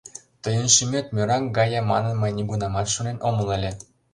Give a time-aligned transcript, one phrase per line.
[0.43, 3.71] —Тыйын шӱмет мераҥ гае манын мый нигунамат шонен омыл ыле.